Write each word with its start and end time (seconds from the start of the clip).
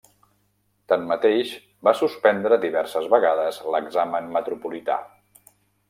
Tanmateix, 0.93 1.51
va 1.89 1.93
suspendre 2.01 2.59
diverses 2.65 3.13
vegades 3.15 3.61
l'examen 3.77 4.35
metropolità. 4.39 4.99